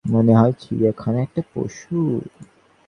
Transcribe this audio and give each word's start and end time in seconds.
মনে 0.05 0.33
হয় 0.33 0.51
আমি 0.51 0.59
চিড়িয়াখানার 0.61 1.23
একটা 1.23 1.41
পশু। 1.53 1.97